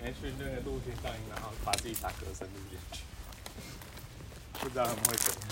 [0.00, 3.00] 没去那个录天上，然后把自己打嗝声录进去，
[4.60, 5.42] 不知道他们会怎样。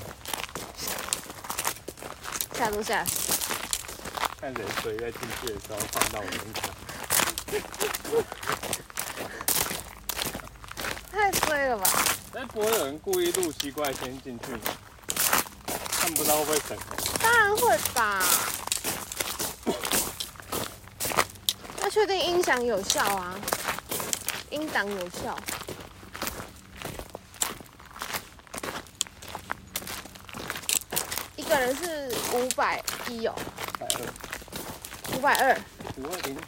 [2.54, 3.04] 下录下。
[4.38, 6.62] 看谁谁在进去的时候放到我们家。
[11.10, 11.88] 太衰了吧！
[12.34, 14.60] 哎，不会有人故意录奇怪先进去吗？
[16.06, 17.18] 看不到会不会审核？
[17.20, 18.22] 当然会吧。
[21.82, 23.34] 要确定音响有效啊，
[24.50, 25.36] 音档有效。
[31.34, 33.34] 一个人是五百一哦。
[33.80, 35.16] 百二。
[35.16, 35.60] 五百二。
[35.96, 36.38] 五二零。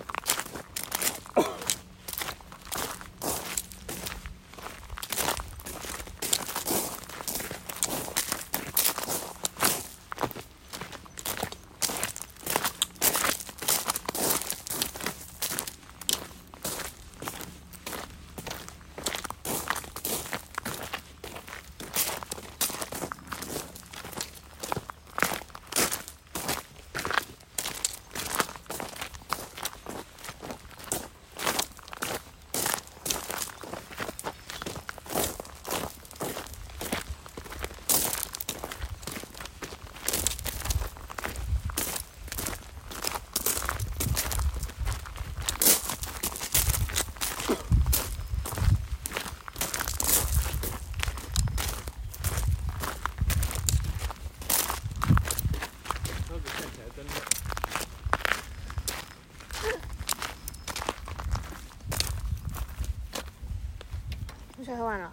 [64.65, 65.13] 水喝完了。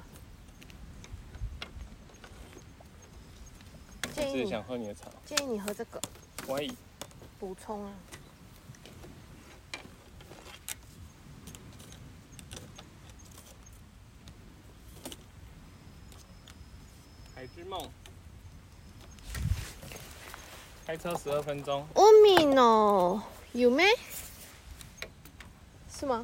[4.13, 5.09] 建议你想喝你的茶。
[5.25, 5.99] 建议你喝这个。
[6.45, 6.77] 可以。
[7.39, 7.91] 补充啊。
[17.33, 17.89] 海之梦。
[20.85, 21.87] 开车十二分钟。
[21.95, 23.19] 乌米诺
[23.53, 23.83] 有咩？
[25.91, 26.23] 是吗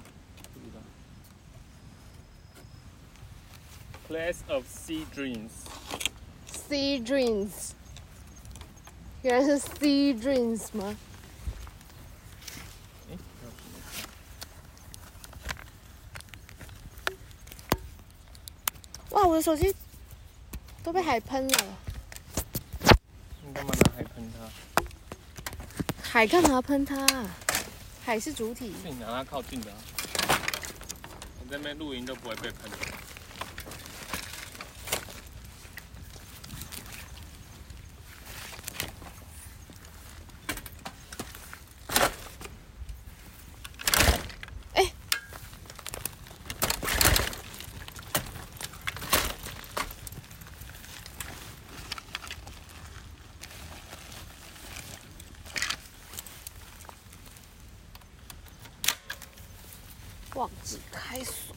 [4.11, 5.51] ？Place of Sea Dreams。
[6.67, 7.71] Sea Dreams。
[9.21, 10.97] 原来是 Sea Dreams 吗？
[19.11, 19.73] 哇，我的手机
[20.83, 21.57] 都被海喷了。
[23.45, 24.83] 你干嘛拿海喷它？
[26.03, 27.07] 海干嘛喷它？
[28.03, 28.73] 海是主体。
[28.83, 29.77] 是你拿它靠近的啊。
[30.27, 32.69] 我这边露营都不会被喷。
[60.41, 61.50] 忘记开锁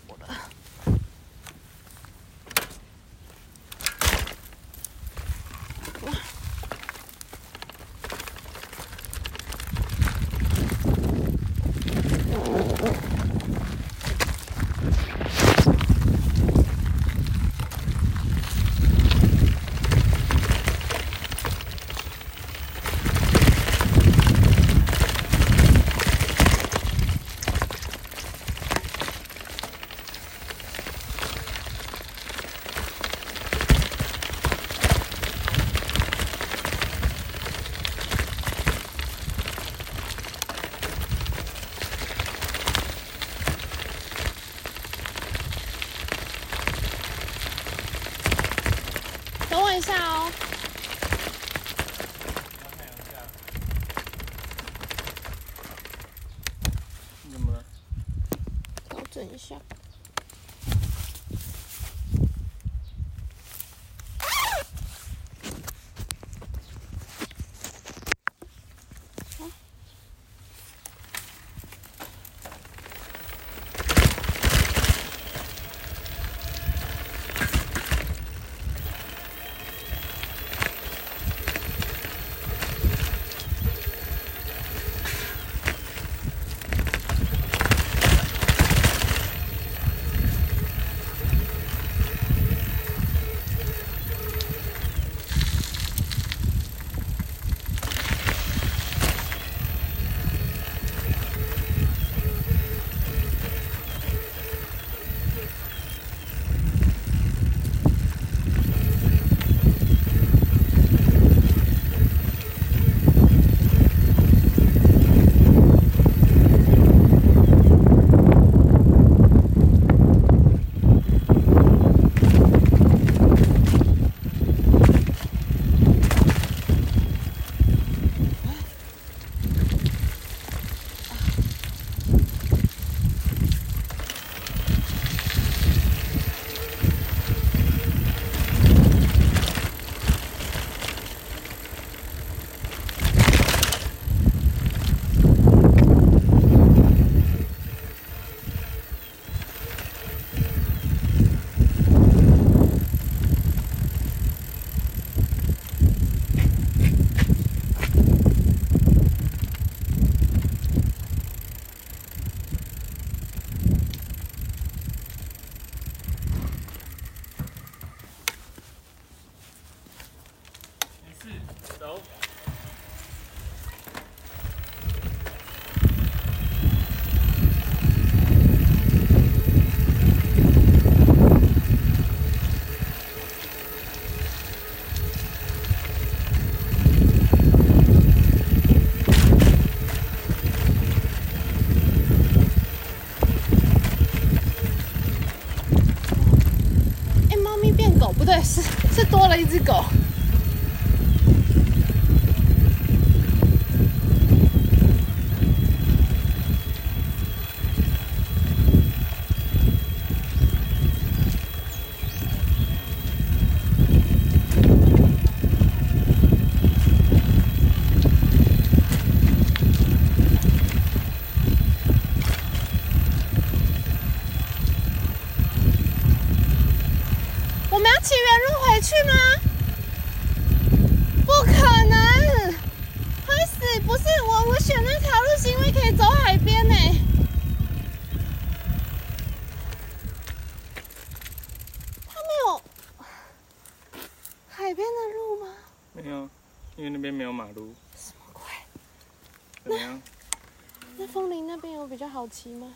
[252.12, 252.67] 好骑吗？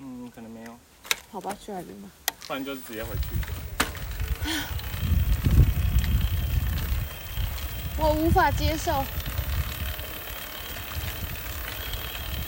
[0.00, 0.76] 嗯，可能没有。
[1.30, 2.08] 好吧，去海边吧。
[2.46, 3.28] 不然就是直接回去。
[7.98, 9.04] 我无法接受，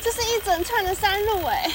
[0.02, 1.62] 这是一整串的山路哎。
[1.68, 1.74] 牛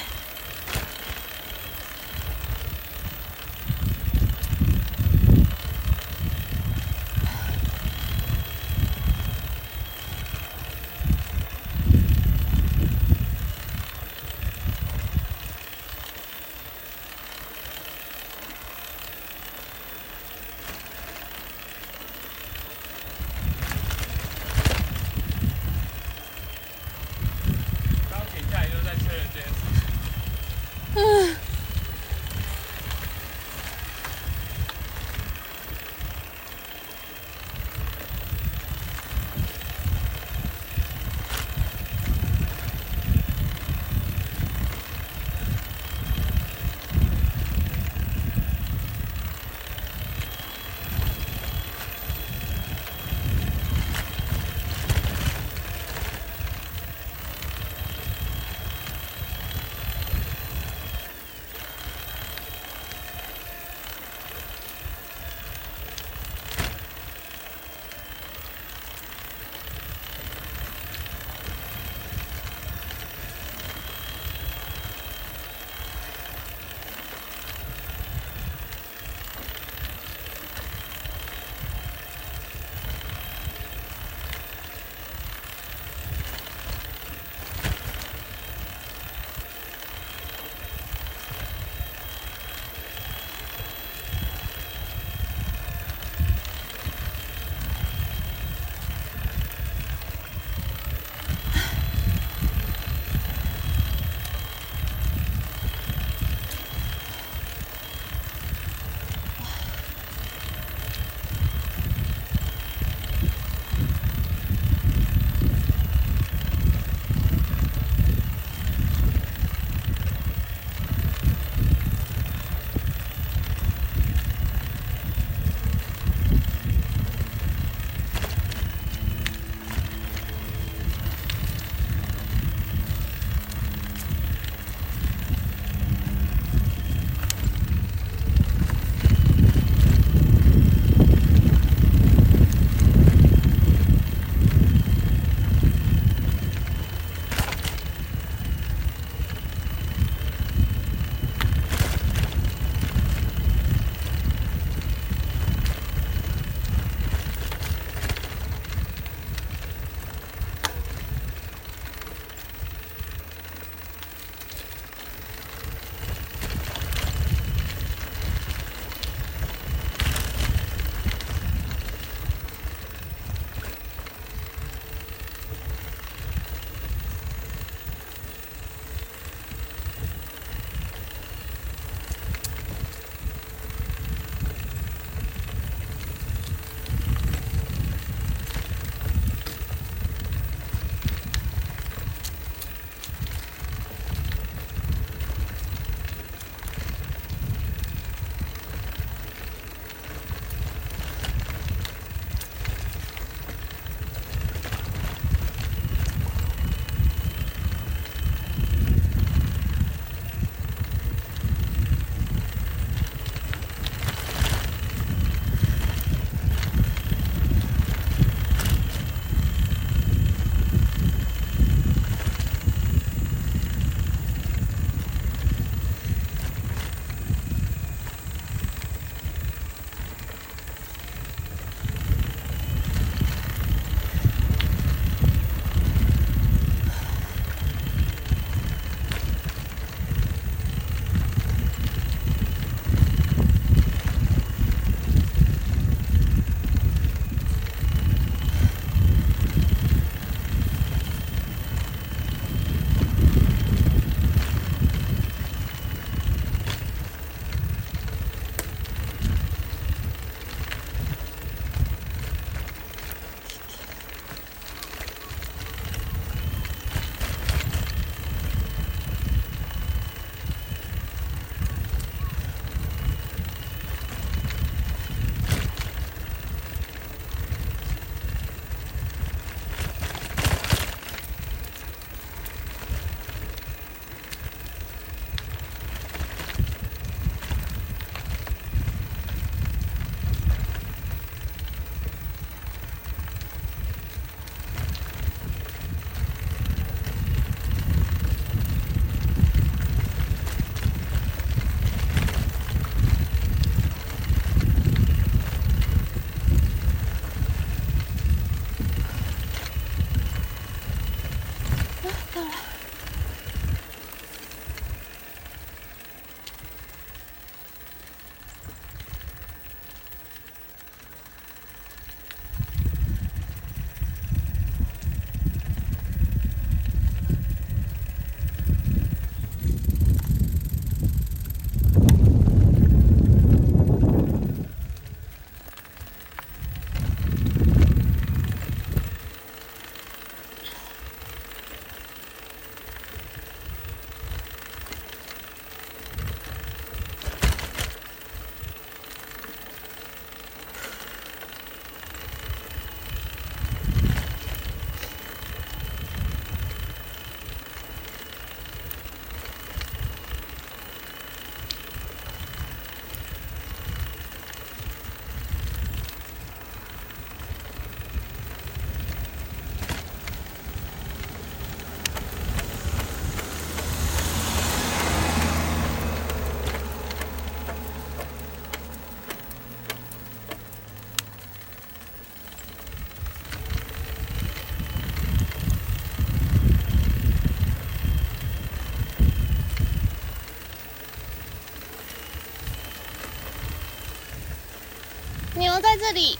[396.10, 396.36] 在这里，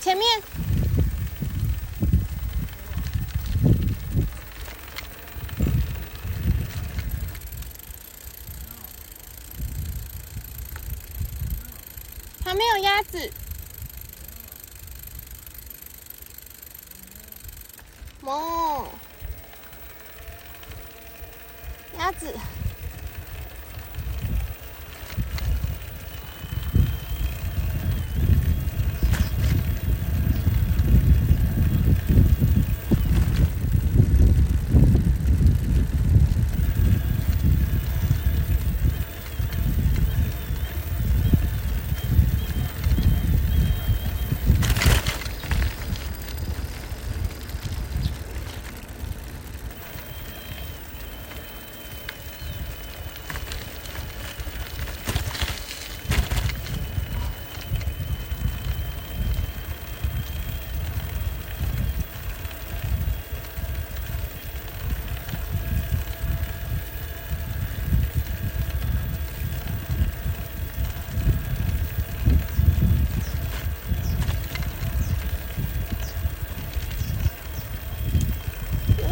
[0.00, 0.26] 前面。
[12.42, 13.30] 还没有鸭子。
[18.22, 18.88] 哦，
[21.98, 22.34] 鸭子。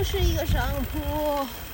[0.09, 1.66] 是一个上坡。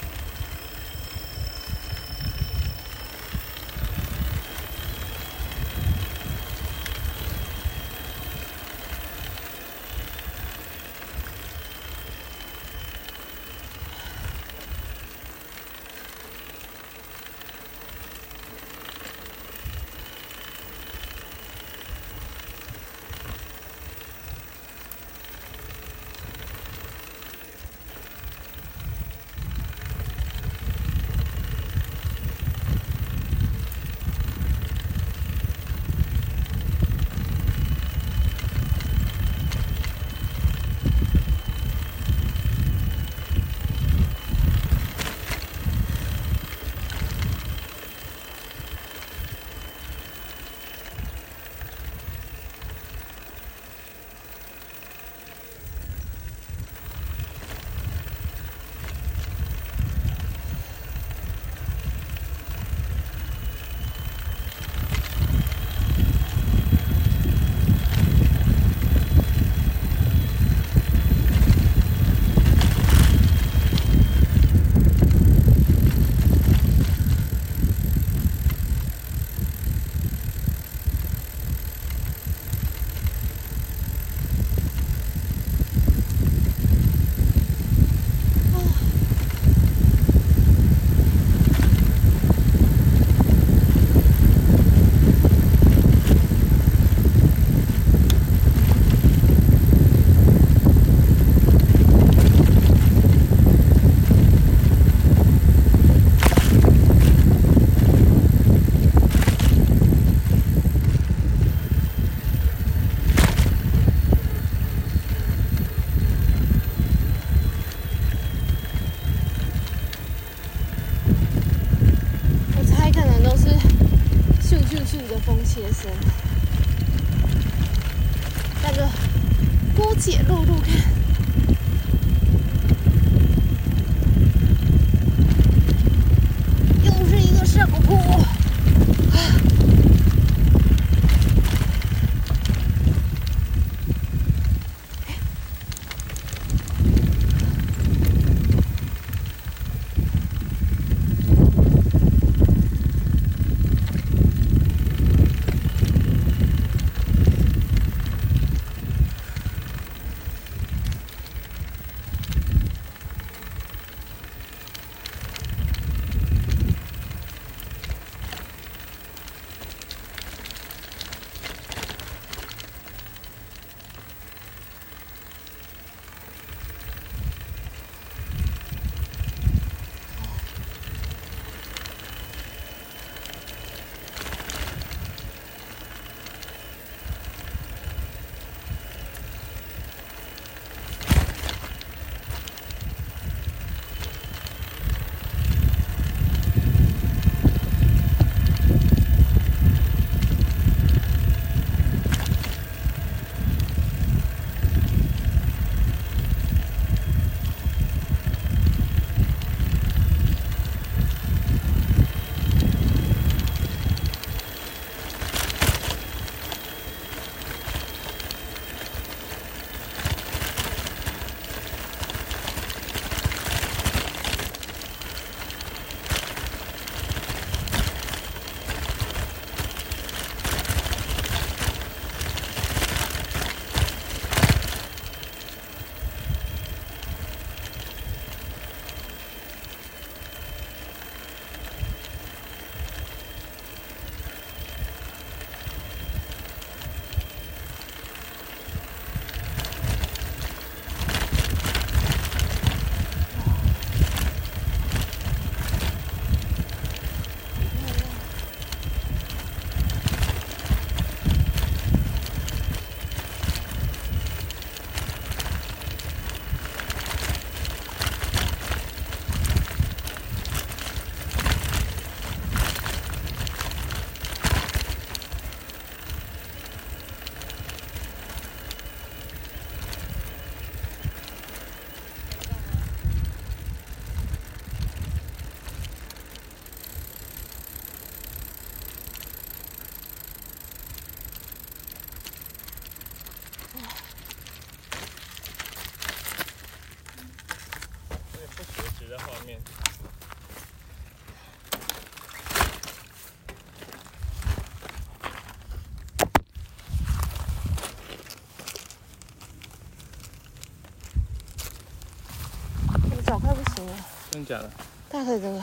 [314.43, 314.71] 真假的？
[315.09, 315.63] 大腿整个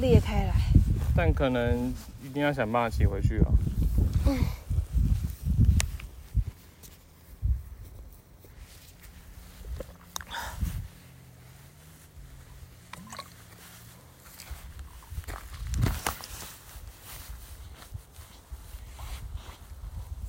[0.00, 0.54] 裂开来。
[1.14, 1.92] 但可能
[2.22, 3.52] 一定要想办法骑回去哦。
[4.26, 4.38] 嗯。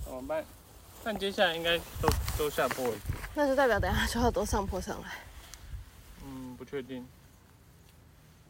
[0.03, 0.43] 怎么办？
[1.03, 2.93] 但接下来应该都都下坡了。
[3.33, 5.07] 那就代表等下就要都上坡上来。
[6.25, 7.05] 嗯，不确定。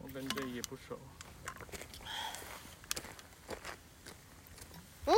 [0.03, 0.99] 我跟这也不熟。
[5.05, 5.13] 嗯？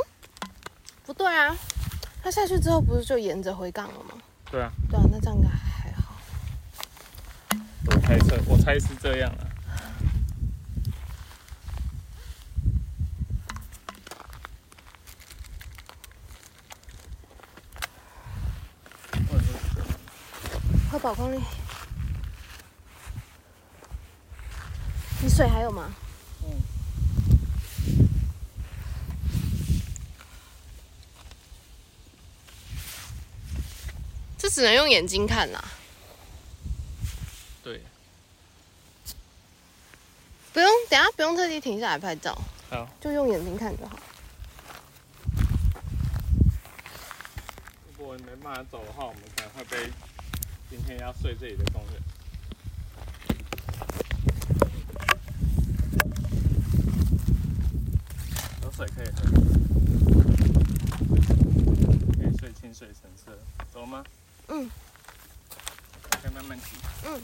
[1.04, 1.56] 不对啊，
[2.22, 4.18] 它下去之后不是就沿着回港了吗？
[4.50, 4.70] 对啊。
[4.90, 6.14] 对啊，那这样应该还好。
[7.86, 9.50] 我猜测，我猜是这样啊。
[21.02, 21.38] 宝矿力，
[25.34, 25.92] 水还有吗？
[26.44, 26.62] 嗯。
[34.38, 35.64] 这只能用眼睛看啦。
[37.64, 37.82] 对。
[40.52, 42.40] 不用，等下不用特地停下来拍照。
[42.70, 42.88] 好。
[43.00, 43.98] 就用眼睛看就好。
[47.88, 49.90] 如果没办法走的话，我们可能会被。
[50.70, 52.02] 今天要睡这里的工人，
[58.62, 59.22] 有水可以喝，
[62.18, 63.38] 可以睡清水神社，
[63.72, 64.02] 走吗？
[64.48, 64.70] 嗯，
[66.22, 66.76] 再慢慢骑。
[67.06, 67.20] 嗯。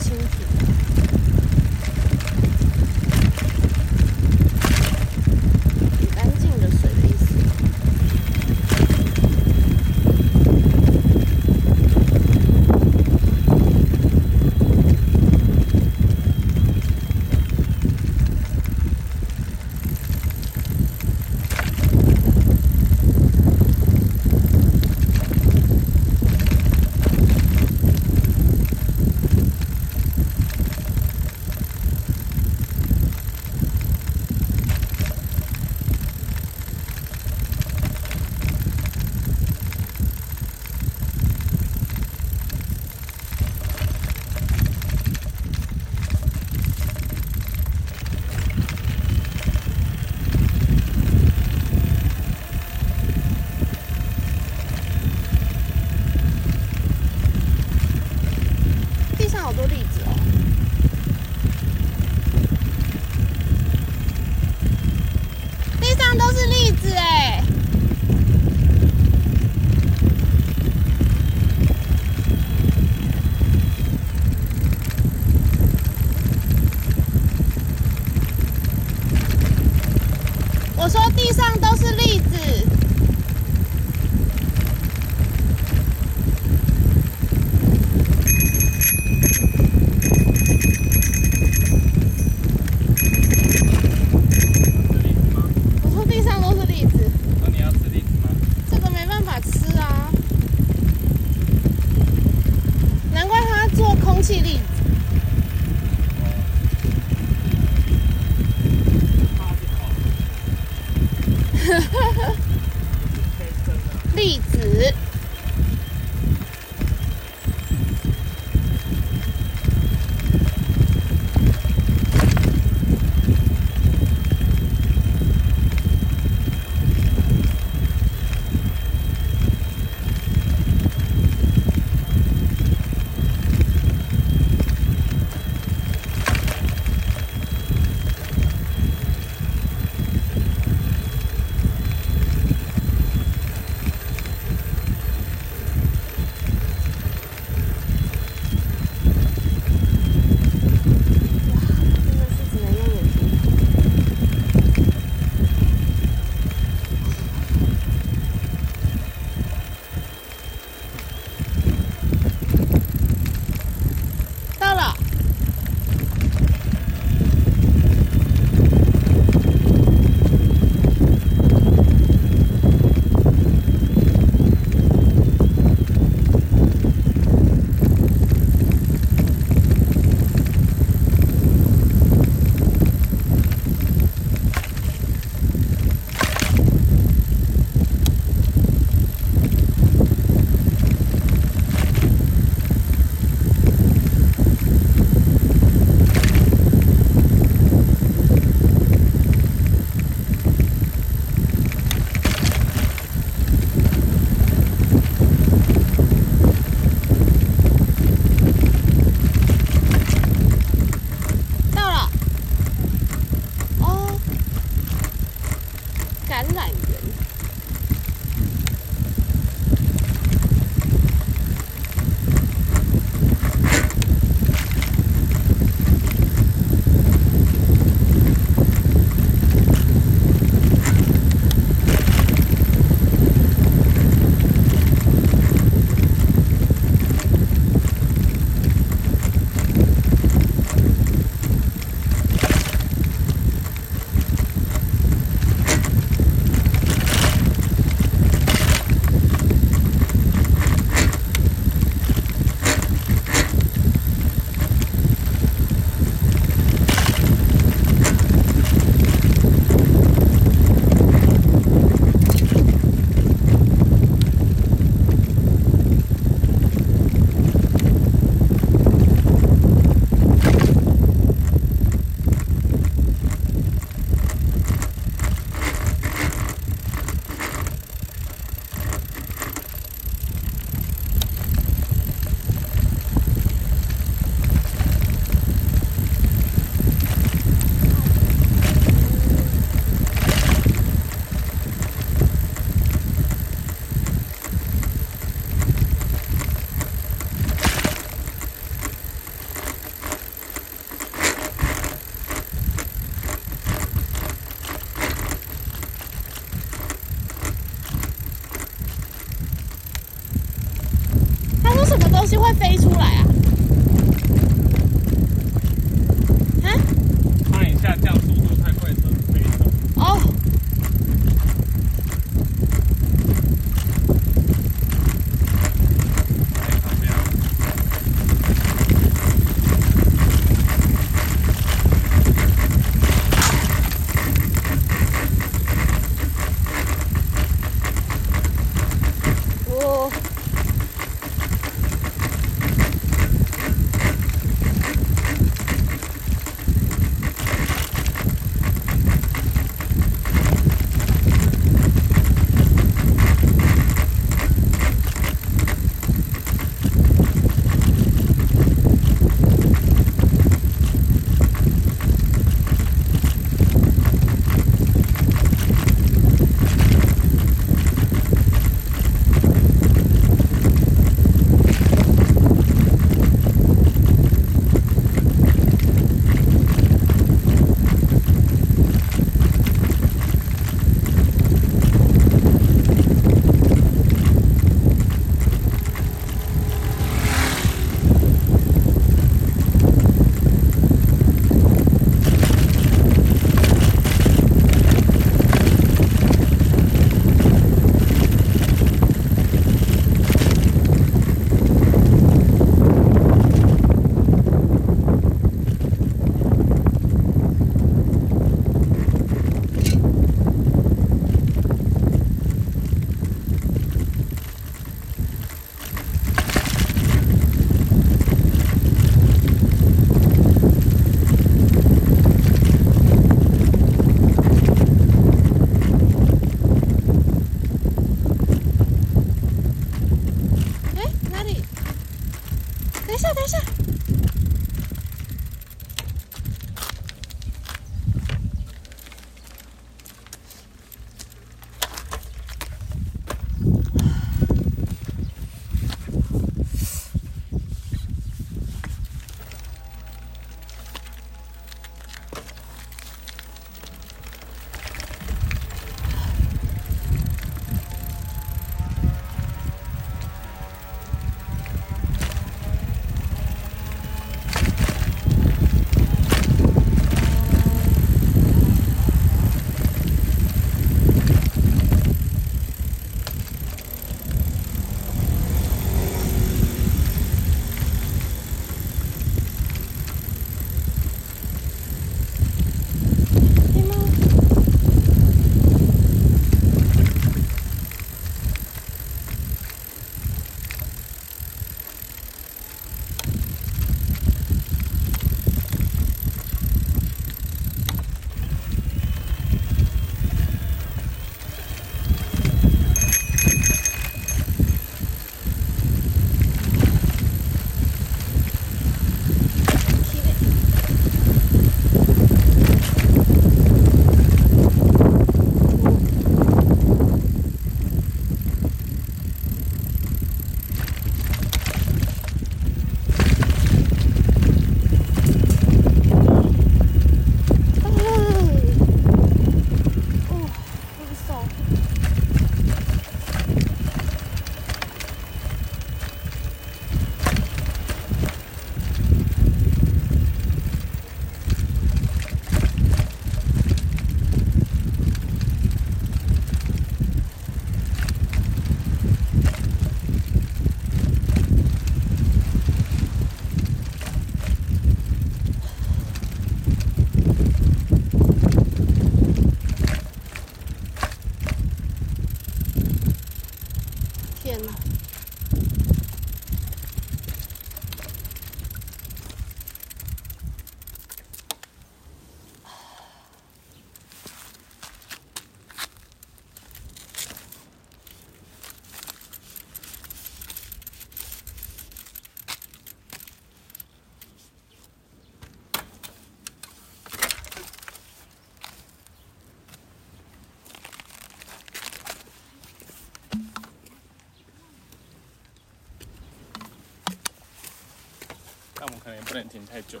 [599.38, 600.00] 能停太久，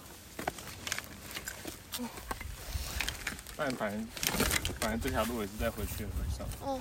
[3.54, 4.06] 不然反正
[4.80, 6.46] 反正这条路也是在回去的路上。
[6.66, 6.80] 嗯，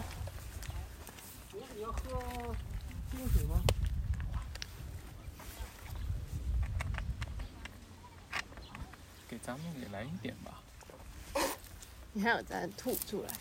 [1.76, 2.56] 你要喝
[3.12, 3.62] 冰水吗？
[9.28, 10.64] 给咱们也来一点吧。
[12.14, 13.34] 你还有在吐出来。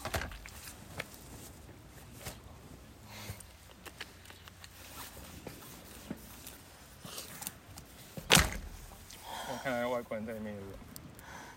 [9.49, 10.71] 我看来外观在里面有人。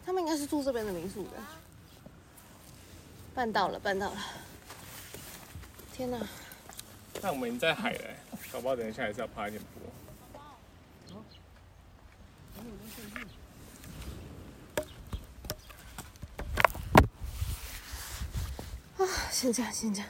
[0.05, 1.31] 他们应该是住这边的民宿的。
[3.39, 4.17] 办到了，办到了！
[5.93, 6.19] 天哪！
[7.21, 8.13] 那我们已经在海了，
[8.51, 9.63] 搞不好等一下还是要爬一点
[18.97, 19.05] 坡。
[19.05, 20.09] 啊，先这样，先这样。